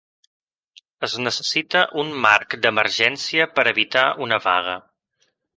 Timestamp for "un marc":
2.05-2.57